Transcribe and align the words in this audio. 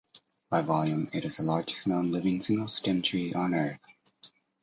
By 0.49 0.63
volume, 0.63 1.11
it 1.13 1.25
is 1.25 1.37
the 1.37 1.43
largest 1.43 1.85
known 1.85 2.09
living 2.11 2.41
single 2.41 2.67
stem 2.67 3.03
tree 3.03 3.35
on 3.35 3.53
Earth. 3.53 3.77